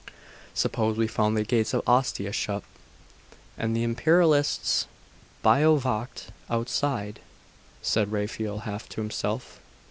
[0.55, 2.63] 'Suppose we found the gates of Ostia shut,
[3.55, 4.87] and the Imperialists
[5.43, 7.19] bivouacked outside?'
[7.83, 9.59] said Raphael half to himself.